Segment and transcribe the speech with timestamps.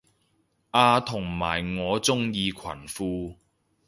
[0.71, 3.35] 啊同埋我鍾意裙褲